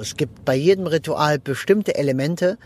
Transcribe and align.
Es 0.00 0.16
gibt 0.16 0.44
bei 0.44 0.54
jedem 0.54 0.86
Ritual 0.86 1.40
bestimmte 1.40 1.96
Elemente, 1.96 2.56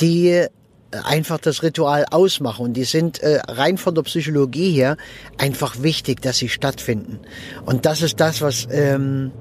die 0.00 0.28
äh, 0.28 0.48
einfach 0.92 1.38
das 1.38 1.64
Ritual 1.64 2.04
ausmachen 2.08 2.66
und 2.66 2.74
die 2.74 2.84
sind 2.84 3.18
äh, 3.18 3.40
rein 3.48 3.78
von 3.78 3.96
der 3.96 4.02
Psychologie 4.02 4.70
her 4.70 4.96
einfach 5.38 5.82
wichtig, 5.82 6.22
dass 6.22 6.38
sie 6.38 6.48
stattfinden. 6.48 7.18
Und 7.66 7.84
das 7.84 8.00
ist 8.02 8.20
das, 8.20 8.42
was 8.42 8.68
ähm, 8.70 9.32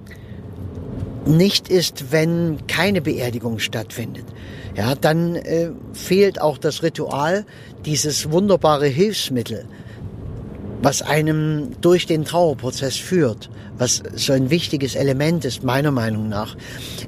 nicht 1.27 1.69
ist, 1.69 2.11
wenn 2.11 2.65
keine 2.65 3.01
Beerdigung 3.01 3.59
stattfindet. 3.59 4.25
Ja, 4.75 4.95
dann 4.95 5.35
äh, 5.35 5.69
fehlt 5.93 6.41
auch 6.41 6.57
das 6.57 6.81
Ritual, 6.81 7.45
dieses 7.85 8.31
wunderbare 8.31 8.87
Hilfsmittel, 8.87 9.65
was 10.81 11.01
einem 11.01 11.71
durch 11.81 12.05
den 12.05 12.25
Trauerprozess 12.25 12.95
führt, 12.97 13.49
was 13.77 14.03
so 14.15 14.33
ein 14.33 14.49
wichtiges 14.49 14.95
Element 14.95 15.45
ist, 15.45 15.63
meiner 15.63 15.91
Meinung 15.91 16.29
nach. 16.29 16.55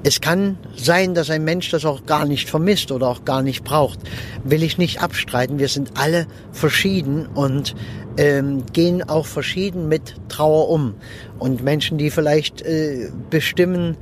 Es 0.04 0.22
kann 0.22 0.58
sein, 0.76 1.14
dass 1.14 1.30
ein 1.30 1.44
Mensch 1.44 1.70
das 1.70 1.86
auch 1.86 2.06
gar 2.06 2.26
nicht 2.26 2.50
vermisst 2.50 2.92
oder 2.92 3.08
auch 3.08 3.26
gar 3.26 3.42
nicht 3.42 3.64
braucht. 3.64 4.00
Will 4.44 4.64
ich 4.64 4.78
nicht 4.78 5.02
abstreiten. 5.02 5.60
Wir 5.60 5.68
sind 5.68 5.92
alle 5.96 6.26
verschieden 6.52 7.28
und 7.28 7.76
ähm, 8.18 8.64
gehen 8.74 9.08
auch 9.08 9.26
verschieden 9.26 9.88
mit 9.88 10.16
Trauer 10.30 10.70
um. 10.70 10.96
Und 11.38 11.64
Menschen, 11.64 11.98
die 11.98 12.10
vielleicht 12.10 12.62
äh, 12.62 13.12
bestimmen, 13.30 13.98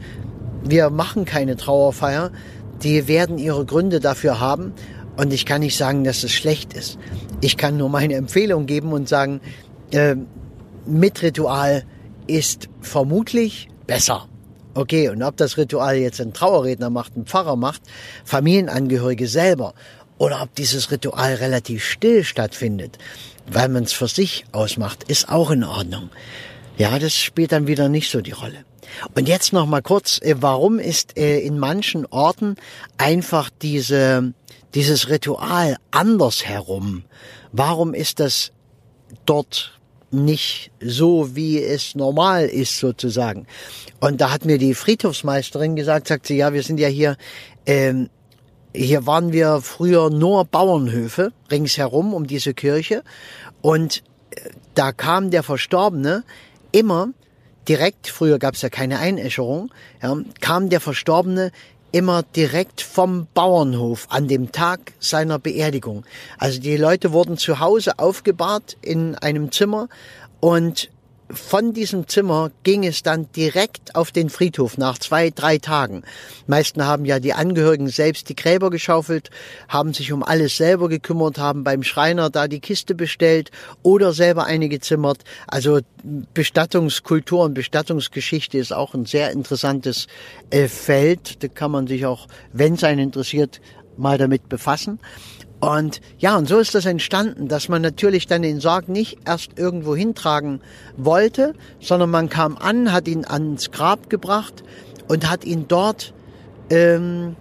wir 0.63 0.89
machen 0.89 1.25
keine 1.25 1.55
Trauerfeier, 1.55 2.31
die 2.83 3.07
werden 3.07 3.37
ihre 3.37 3.65
Gründe 3.65 3.99
dafür 3.99 4.39
haben. 4.39 4.73
Und 5.17 5.33
ich 5.33 5.45
kann 5.45 5.61
nicht 5.61 5.75
sagen, 5.75 6.03
dass 6.03 6.23
es 6.23 6.31
schlecht 6.31 6.73
ist. 6.73 6.97
Ich 7.41 7.57
kann 7.57 7.77
nur 7.77 7.89
meine 7.89 8.13
Empfehlung 8.13 8.67
geben 8.67 8.93
und 8.93 9.09
sagen, 9.09 9.41
äh, 9.91 10.15
mit 10.85 11.21
Ritual 11.21 11.83
ist 12.27 12.69
vermutlich 12.81 13.67
besser. 13.87 14.27
Okay, 14.73 15.09
und 15.09 15.23
ob 15.23 15.35
das 15.37 15.57
Ritual 15.57 15.97
jetzt 15.97 16.21
ein 16.21 16.33
Trauerredner 16.33 16.91
macht, 16.91 17.17
ein 17.17 17.25
Pfarrer 17.25 17.55
macht, 17.55 17.81
Familienangehörige 18.25 19.27
selber, 19.27 19.73
oder 20.19 20.41
ob 20.41 20.53
dieses 20.55 20.91
Ritual 20.91 21.35
relativ 21.35 21.83
still 21.83 22.23
stattfindet, 22.23 22.97
weil 23.51 23.69
man 23.69 23.83
es 23.83 23.93
für 23.93 24.07
sich 24.07 24.45
ausmacht, 24.51 25.03
ist 25.03 25.29
auch 25.29 25.51
in 25.51 25.63
Ordnung. 25.63 26.09
Ja, 26.77 26.99
das 26.99 27.15
spielt 27.15 27.51
dann 27.51 27.65
wieder 27.65 27.89
nicht 27.89 28.11
so 28.11 28.21
die 28.21 28.31
Rolle. 28.31 28.63
Und 29.15 29.27
jetzt 29.27 29.51
noch 29.51 29.65
mal 29.65 29.81
kurz, 29.81 30.19
äh, 30.21 30.35
warum 30.39 30.79
ist 30.79 31.17
äh, 31.17 31.39
in 31.39 31.57
manchen 31.57 32.05
Orten 32.05 32.55
einfach 32.97 33.49
diese, 33.61 34.33
dieses 34.75 35.09
Ritual 35.09 35.77
anders 35.91 36.45
herum? 36.45 37.03
Warum 37.51 37.93
ist 37.93 38.19
das 38.19 38.51
dort 39.25 39.79
nicht 40.11 40.71
so, 40.79 41.35
wie 41.35 41.61
es 41.61 41.95
normal 41.95 42.45
ist 42.45 42.77
sozusagen? 42.77 43.47
Und 43.99 44.21
da 44.21 44.31
hat 44.31 44.45
mir 44.45 44.59
die 44.59 44.75
Friedhofsmeisterin 44.75 45.75
gesagt, 45.75 46.07
sagt 46.07 46.27
sie, 46.27 46.37
ja, 46.37 46.53
wir 46.53 46.61
sind 46.61 46.79
ja 46.79 46.87
hier, 46.87 47.17
ähm, 47.65 48.09
hier 48.75 49.07
waren 49.07 49.33
wir 49.33 49.61
früher 49.61 50.11
nur 50.11 50.45
Bauernhöfe 50.45 51.33
ringsherum 51.49 52.13
um 52.13 52.27
diese 52.27 52.53
Kirche 52.53 53.03
und 53.61 54.03
äh, 54.29 54.49
da 54.75 54.91
kam 54.91 55.31
der 55.31 55.41
Verstorbene 55.41 56.23
immer 56.77 57.09
direkt, 57.67 58.07
früher 58.07 58.37
gab 58.37 58.53
es 58.53 58.61
ja 58.61 58.69
keine 58.69 58.99
Einäscherung, 58.99 59.71
ja, 60.01 60.15
kam 60.39 60.69
der 60.69 60.79
Verstorbene 60.79 61.51
immer 61.91 62.21
direkt 62.21 62.81
vom 62.81 63.27
Bauernhof 63.33 64.05
an 64.09 64.27
dem 64.27 64.51
Tag 64.51 64.93
seiner 64.99 65.39
Beerdigung. 65.39 66.05
Also 66.37 66.59
die 66.59 66.77
Leute 66.77 67.13
wurden 67.13 67.37
zu 67.37 67.59
Hause 67.59 67.97
aufgebahrt 67.97 68.77
in 68.81 69.15
einem 69.15 69.51
Zimmer 69.51 69.89
und 70.39 70.89
von 71.29 71.73
diesem 71.73 72.07
Zimmer 72.07 72.51
ging 72.63 72.85
es 72.85 73.03
dann 73.03 73.31
direkt 73.33 73.95
auf 73.95 74.11
den 74.11 74.29
Friedhof 74.29 74.77
nach 74.77 74.97
zwei, 74.97 75.29
drei 75.29 75.57
Tagen. 75.57 76.03
Meisten 76.47 76.85
haben 76.85 77.05
ja 77.05 77.19
die 77.19 77.33
Angehörigen 77.33 77.89
selbst 77.89 78.29
die 78.29 78.35
Gräber 78.35 78.69
geschaufelt, 78.69 79.29
haben 79.67 79.93
sich 79.93 80.11
um 80.13 80.23
alles 80.23 80.57
selber 80.57 80.87
gekümmert, 80.87 81.37
haben 81.37 81.63
beim 81.63 81.83
Schreiner 81.83 82.29
da 82.29 82.47
die 82.47 82.61
Kiste 82.61 82.95
bestellt 82.95 83.51
oder 83.83 84.13
selber 84.13 84.45
eine 84.45 84.69
gezimmert. 84.69 85.23
Also 85.47 85.79
Bestattungskultur 86.33 87.43
und 87.43 87.53
Bestattungsgeschichte 87.53 88.57
ist 88.57 88.71
auch 88.71 88.93
ein 88.93 89.05
sehr 89.05 89.31
interessantes 89.31 90.07
äh, 90.49 90.67
Feld. 90.67 91.43
Da 91.43 91.47
kann 91.49 91.71
man 91.71 91.87
sich 91.87 92.05
auch, 92.05 92.27
wenn 92.53 92.75
es 92.75 92.83
einen 92.83 92.99
interessiert, 92.99 93.59
mal 93.97 94.17
damit 94.17 94.49
befassen. 94.49 94.99
Und 95.59 96.01
ja, 96.19 96.37
und 96.37 96.47
so 96.47 96.59
ist 96.59 96.75
das 96.75 96.85
entstanden, 96.85 97.47
dass 97.47 97.67
man 97.67 97.81
natürlich 97.81 98.27
dann 98.27 98.43
den 98.43 98.59
Sarg 98.59 98.89
nicht 98.89 99.17
erst 99.25 99.57
irgendwo 99.57 99.95
hintragen 99.95 100.61
wollte, 100.97 101.55
sondern 101.79 102.11
man 102.11 102.29
kam 102.29 102.57
an, 102.57 102.91
hat 102.91 103.07
ihn 103.07 103.25
ans 103.25 103.71
Grab 103.71 104.09
gebracht 104.09 104.63
und 105.07 105.29
hat 105.29 105.45
ihn 105.45 105.67
dort 105.67 106.13
ähm, 106.69 107.35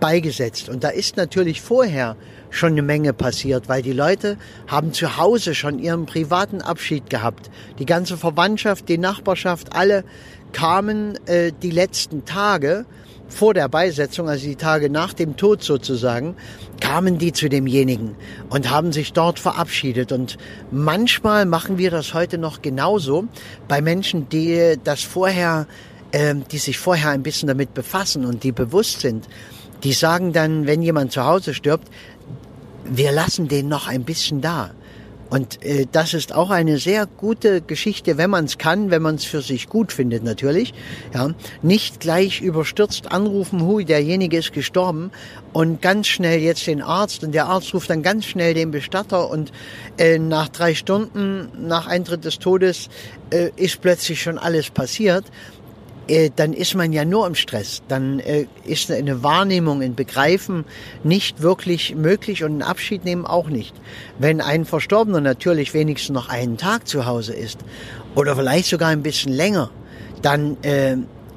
beigesetzt. 0.00 0.68
Und 0.68 0.82
da 0.82 0.88
ist 0.88 1.16
natürlich 1.16 1.60
vorher 1.60 2.16
schon 2.50 2.72
eine 2.72 2.82
Menge 2.82 3.12
passiert, 3.12 3.68
weil 3.68 3.82
die 3.82 3.92
Leute 3.92 4.38
haben 4.66 4.92
zu 4.92 5.16
Hause 5.16 5.54
schon 5.54 5.78
ihren 5.78 6.06
privaten 6.06 6.62
Abschied 6.62 7.10
gehabt. 7.10 7.50
Die 7.78 7.86
ganze 7.86 8.16
Verwandtschaft, 8.16 8.88
die 8.88 8.98
Nachbarschaft, 8.98 9.74
alle 9.74 10.04
kamen 10.52 11.16
äh, 11.26 11.52
die 11.62 11.70
letzten 11.70 12.24
Tage 12.24 12.86
vor 13.28 13.54
der 13.54 13.68
Beisetzung, 13.68 14.28
also 14.28 14.46
die 14.46 14.56
Tage 14.56 14.90
nach 14.90 15.12
dem 15.12 15.36
Tod 15.36 15.62
sozusagen, 15.62 16.36
kamen 16.80 17.18
die 17.18 17.32
zu 17.32 17.48
demjenigen 17.48 18.14
und 18.48 18.70
haben 18.70 18.92
sich 18.92 19.12
dort 19.12 19.38
verabschiedet. 19.38 20.12
Und 20.12 20.36
manchmal 20.70 21.46
machen 21.46 21.78
wir 21.78 21.90
das 21.90 22.14
heute 22.14 22.38
noch 22.38 22.62
genauso 22.62 23.24
bei 23.68 23.80
Menschen, 23.80 24.28
die 24.28 24.76
das 24.82 25.02
vorher, 25.02 25.66
äh, 26.12 26.34
die 26.50 26.58
sich 26.58 26.78
vorher 26.78 27.10
ein 27.10 27.22
bisschen 27.22 27.48
damit 27.48 27.74
befassen 27.74 28.24
und 28.24 28.44
die 28.44 28.52
bewusst 28.52 29.00
sind. 29.00 29.28
Die 29.82 29.92
sagen 29.92 30.32
dann, 30.32 30.66
wenn 30.66 30.82
jemand 30.82 31.12
zu 31.12 31.24
Hause 31.24 31.52
stirbt, 31.52 31.88
wir 32.84 33.12
lassen 33.12 33.48
den 33.48 33.68
noch 33.68 33.88
ein 33.88 34.04
bisschen 34.04 34.40
da. 34.40 34.70
Und 35.28 35.64
äh, 35.64 35.86
das 35.90 36.14
ist 36.14 36.34
auch 36.34 36.50
eine 36.50 36.78
sehr 36.78 37.06
gute 37.06 37.60
Geschichte, 37.60 38.16
wenn 38.16 38.30
man 38.30 38.44
es 38.44 38.58
kann, 38.58 38.90
wenn 38.90 39.02
man 39.02 39.16
es 39.16 39.24
für 39.24 39.42
sich 39.42 39.68
gut 39.68 39.92
findet 39.92 40.22
natürlich. 40.22 40.72
Ja, 41.12 41.30
nicht 41.62 42.00
gleich 42.00 42.40
überstürzt 42.40 43.10
anrufen, 43.12 43.62
hui, 43.62 43.84
derjenige 43.84 44.38
ist 44.38 44.52
gestorben 44.52 45.10
und 45.52 45.82
ganz 45.82 46.06
schnell 46.06 46.40
jetzt 46.40 46.66
den 46.66 46.82
Arzt 46.82 47.24
und 47.24 47.32
der 47.32 47.46
Arzt 47.46 47.74
ruft 47.74 47.90
dann 47.90 48.02
ganz 48.02 48.24
schnell 48.26 48.54
den 48.54 48.70
Bestatter 48.70 49.30
und 49.30 49.52
äh, 49.98 50.18
nach 50.18 50.48
drei 50.48 50.74
Stunden 50.74 51.48
nach 51.66 51.86
Eintritt 51.86 52.24
des 52.24 52.38
Todes 52.38 52.88
äh, 53.30 53.50
ist 53.56 53.80
plötzlich 53.80 54.22
schon 54.22 54.38
alles 54.38 54.70
passiert. 54.70 55.24
Äh, 56.08 56.30
dann 56.34 56.52
ist 56.52 56.74
man 56.74 56.92
ja 56.92 57.04
nur 57.04 57.26
im 57.26 57.34
Stress. 57.34 57.82
Dann 57.88 58.20
äh, 58.20 58.46
ist 58.64 58.90
eine 58.90 59.22
Wahrnehmung, 59.22 59.82
ein 59.82 59.94
Begreifen 59.94 60.64
nicht 61.02 61.42
wirklich 61.42 61.94
möglich 61.94 62.44
und 62.44 62.58
ein 62.58 62.62
Abschied 62.62 63.04
nehmen 63.04 63.26
auch 63.26 63.48
nicht. 63.48 63.74
Wenn 64.18 64.40
ein 64.40 64.64
Verstorbener 64.64 65.20
natürlich 65.20 65.74
wenigstens 65.74 66.14
noch 66.14 66.28
einen 66.28 66.56
Tag 66.56 66.86
zu 66.86 67.06
Hause 67.06 67.34
ist 67.34 67.58
oder 68.14 68.36
vielleicht 68.36 68.68
sogar 68.68 68.88
ein 68.90 69.02
bisschen 69.02 69.32
länger, 69.32 69.70
dann 70.22 70.56
äh, 70.62 70.96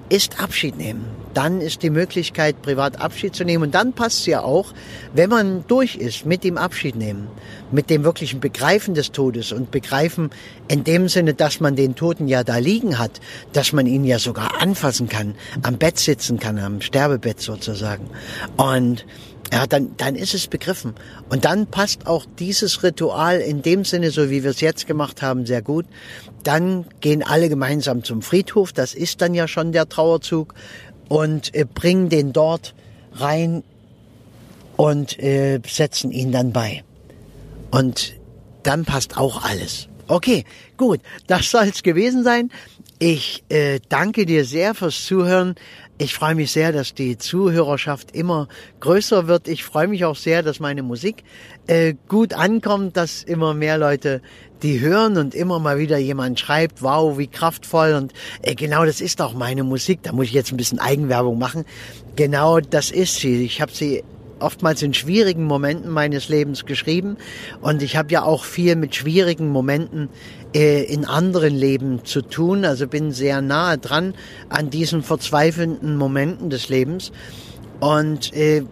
ist 0.09 0.42
Abschied 0.42 0.78
nehmen 0.78 1.20
dann 1.34 1.62
ist 1.62 1.84
die 1.84 1.90
Möglichkeit, 1.90 2.62
privat 2.62 3.00
Abschied 3.00 3.36
zu 3.36 3.46
nehmen. 3.46 3.64
Und 3.66 3.75
dann 3.75 3.94
passt 3.94 4.20
es 4.20 4.25
ja 4.25 4.42
auch, 4.42 4.74
wenn 5.14 5.30
man 5.30 5.64
durch 5.68 5.96
ist 5.96 6.25
mit 6.25 6.44
dem 6.44 6.58
Abschied 6.58 6.96
nehmen, 6.96 7.28
mit 7.72 7.90
dem 7.90 8.03
wirklichen 8.03 8.40
Begreifen 8.40 8.94
des 8.94 9.12
Todes 9.12 9.52
und 9.52 9.72
Begreifen 9.72 10.31
in 10.68 10.84
dem 10.84 11.08
Sinne, 11.08 11.34
dass 11.34 11.59
man 11.59 11.75
den 11.75 11.96
Toten 11.96 12.28
ja 12.28 12.44
da 12.44 12.58
liegen 12.58 12.97
hat, 12.97 13.22
dass 13.53 13.74
man 13.74 13.86
ihn 13.86 14.03
ja 14.03 14.20
sogar 14.20 14.62
anfassen 14.62 15.08
kann, 15.08 15.36
am 15.62 15.78
Bett 15.78 16.00
sitzen 16.00 16.40
kann, 16.40 16.58
am 16.59 16.81
Sterbebett 16.81 17.40
sozusagen. 17.40 18.09
Und 18.58 19.06
ja, 19.51 19.65
dann, 19.65 19.95
dann 19.97 20.15
ist 20.15 20.33
es 20.33 20.47
begriffen. 20.47 20.93
Und 21.29 21.45
dann 21.45 21.65
passt 21.67 22.05
auch 22.05 22.25
dieses 22.37 22.83
Ritual 22.83 23.39
in 23.39 23.61
dem 23.61 23.83
Sinne, 23.83 24.11
so 24.11 24.29
wie 24.29 24.43
wir 24.43 24.51
es 24.51 24.61
jetzt 24.61 24.85
gemacht 24.85 25.21
haben, 25.21 25.45
sehr 25.45 25.61
gut. 25.61 25.85
Dann 26.43 26.85
gehen 27.01 27.23
alle 27.23 27.49
gemeinsam 27.49 28.03
zum 28.03 28.21
Friedhof. 28.21 28.73
Das 28.73 28.93
ist 28.93 29.21
dann 29.21 29.33
ja 29.33 29.47
schon 29.47 29.71
der 29.71 29.89
Trauerzug 29.89 30.53
und 31.07 31.55
äh, 31.55 31.65
bringen 31.65 32.09
den 32.09 32.31
dort 32.31 32.75
rein 33.13 33.63
und 34.78 35.19
äh, 35.19 35.59
setzen 35.67 36.11
ihn 36.11 36.31
dann 36.31 36.53
bei. 36.53 36.84
Und 37.72 38.13
dann 38.63 38.85
passt 38.85 39.17
auch 39.17 39.43
alles. 39.43 39.87
Okay, 40.09 40.44
gut, 40.76 41.02
das 41.28 41.52
soll 41.52 41.66
es 41.66 41.84
gewesen 41.84 42.23
sein. 42.23 42.50
Ich 42.97 43.44
äh, 43.50 43.79
danke 43.90 44.26
dir 44.26 44.44
sehr 44.44 44.73
fürs 44.73 45.06
Zuhören. 45.06 45.53
Ich 46.00 46.16
freue 46.16 46.34
mich 46.34 46.52
sehr, 46.52 46.72
dass 46.72 46.96
die 46.96 47.20
Zuhörerschaft 47.20 48.16
immer 48.16 48.47
größer 48.79 49.28
wird. 49.28 49.47
Ich 49.47 49.64
freue 49.64 49.88
mich 49.88 50.06
auch 50.06 50.16
sehr, 50.16 50.41
dass 50.41 50.59
meine 50.59 50.82
Musik 50.82 51.23
äh, 51.67 51.94
gut 52.08 52.34
ankommt, 52.34 52.97
dass 52.97 53.22
immer 53.22 53.53
mehr 53.53 53.78
Leute 53.78 54.23
die 54.64 54.79
hören 54.79 55.16
und 55.17 55.35
immer 55.35 55.59
mal 55.59 55.78
wieder 55.78 56.00
jemand 56.00 56.40
schreibt, 56.40 56.82
wow, 56.82 57.20
wie 57.20 57.28
kraftvoll 57.28 57.94
und 57.94 58.12
äh, 58.41 58.55
genau 58.55 58.85
das 58.85 59.02
ist 59.02 59.22
auch 59.22 59.35
meine 59.35 59.64
Musik. 59.64 60.00
Da 60.02 60.12
muss 60.12 60.26
ich 60.26 60.34
jetzt 60.34 60.52
ein 60.52 60.58
bisschen 60.58 60.79
Eigenwerbung 60.79 61.38
machen. 61.38 61.66
Genau 62.16 62.59
das 62.62 62.90
ist 62.90 63.17
sie. 63.17 63.44
Ich 63.44 63.62
habe 63.62 63.72
sie 63.72 64.03
oftmals 64.40 64.82
in 64.82 64.94
schwierigen 64.94 65.46
Momenten 65.46 65.91
meines 65.91 66.30
Lebens 66.30 66.66
geschrieben. 66.66 67.18
Und 67.62 67.82
ich 67.82 67.96
habe 67.97 68.12
ja 68.12 68.24
auch 68.24 68.44
viel 68.44 68.76
mit 68.76 68.96
schwierigen 68.96 69.50
Momenten 69.50 70.09
äh, 70.53 70.84
in 70.84 71.06
anderen 71.06 71.56
Leben 71.56 72.06
zu 72.06 72.22
tun, 72.22 72.66
also 72.66 72.88
bin 72.88 73.12
sehr 73.12 73.41
nahe 73.41 73.78
dran 73.78 74.14
an 74.50 74.70
diesen 74.70 75.03
verzweifelnden 75.03 75.96
Momenten 75.96 76.50
des 76.50 76.70
Lebens. 76.70 77.12
Und 77.80 78.34
äh, 78.34 78.64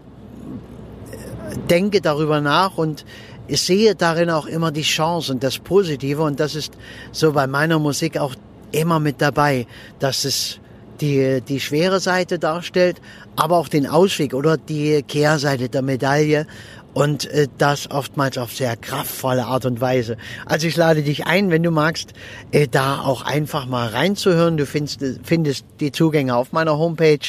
denke 1.69 2.01
darüber 2.01 2.41
nach 2.41 2.77
und 2.77 3.05
ich 3.47 3.61
sehe 3.61 3.95
darin 3.95 4.29
auch 4.29 4.45
immer 4.45 4.71
die 4.71 4.81
Chance 4.81 5.31
und 5.31 5.43
das 5.43 5.59
Positive. 5.59 6.21
Und 6.21 6.39
das 6.39 6.55
ist 6.55 6.73
so 7.11 7.31
bei 7.31 7.47
meiner 7.47 7.79
Musik 7.79 8.17
auch 8.17 8.35
immer 8.71 8.99
mit 8.99 9.21
dabei, 9.21 9.67
dass 9.99 10.25
es 10.25 10.59
die, 11.01 11.41
die 11.41 11.59
schwere 11.59 11.99
Seite 11.99 12.39
darstellt, 12.39 13.01
aber 13.35 13.57
auch 13.57 13.67
den 13.67 13.87
Ausweg 13.87 14.33
oder? 14.33 14.57
Die 14.57 15.03
Kehrseite 15.03 15.69
der 15.69 15.81
Medaille. 15.81 16.47
Und 16.93 17.25
äh, 17.29 17.47
das 17.59 17.91
oftmals 17.91 18.39
auf 18.39 18.53
sehr 18.53 18.75
kraftvolle 18.75 19.45
Art 19.45 19.65
und 19.65 19.79
Weise. 19.79 20.17
Also 20.47 20.65
ich 20.65 20.75
lade 20.75 21.03
dich 21.03 21.27
ein, 21.27 21.51
wenn 21.51 21.61
du 21.61 21.69
magst, 21.69 22.13
äh, 22.51 22.67
da 22.67 23.01
auch 23.01 23.21
einfach 23.21 23.67
mal 23.67 23.89
reinzuhören. 23.89 24.57
Du 24.57 24.65
findest, 24.65 25.03
findest 25.21 25.63
die 25.79 25.91
Zugänge 25.91 26.35
auf 26.35 26.53
meiner 26.53 26.79
Homepage 26.79 27.19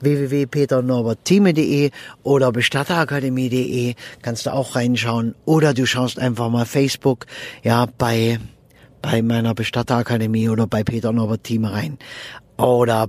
www.peternorberttheme.de 0.00 1.92
oder 2.24 2.50
bestatterakademie.de 2.50 3.94
kannst 4.22 4.46
du 4.46 4.52
auch 4.52 4.74
reinschauen. 4.74 5.36
Oder 5.44 5.72
du 5.72 5.86
schaust 5.86 6.18
einfach 6.18 6.50
mal 6.50 6.66
Facebook, 6.66 7.26
ja, 7.62 7.86
bei 7.98 8.40
bei 9.02 9.20
meiner 9.20 9.52
Bestatterakademie 9.52 10.48
oder 10.48 10.66
bei 10.68 10.84
Peter 10.84 11.12
Norbert 11.12 11.42
Thieme 11.42 11.72
rein 11.72 11.98
oder 12.56 13.08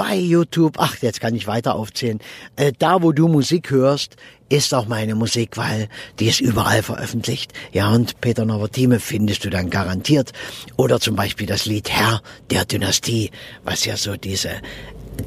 bei 0.00 0.16
YouTube, 0.16 0.76
ach, 0.78 0.96
jetzt 1.02 1.20
kann 1.20 1.34
ich 1.34 1.46
weiter 1.46 1.74
aufzählen. 1.74 2.20
Äh, 2.56 2.72
da, 2.78 3.02
wo 3.02 3.12
du 3.12 3.28
Musik 3.28 3.70
hörst, 3.70 4.16
ist 4.48 4.72
auch 4.72 4.86
meine 4.86 5.14
Musik, 5.14 5.58
weil 5.58 5.88
die 6.18 6.26
ist 6.26 6.40
überall 6.40 6.82
veröffentlicht. 6.82 7.52
Ja, 7.72 7.92
und 7.92 8.18
Peter 8.22 8.46
Novontime 8.46 8.98
findest 8.98 9.44
du 9.44 9.50
dann 9.50 9.68
garantiert. 9.68 10.32
Oder 10.78 11.00
zum 11.00 11.16
Beispiel 11.16 11.46
das 11.46 11.66
Lied 11.66 11.90
Herr 11.90 12.22
der 12.50 12.64
Dynastie, 12.64 13.30
was 13.62 13.84
ja 13.84 13.98
so 13.98 14.16
diese, 14.16 14.50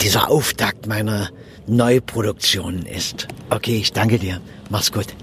dieser 0.01 0.31
Auftakt 0.31 0.87
meiner 0.87 1.29
Neuproduktion 1.67 2.83
ist. 2.87 3.27
Okay, 3.51 3.77
ich 3.77 3.93
danke 3.93 4.17
dir. 4.17 4.41
Mach's 4.71 4.91
gut. 4.91 5.13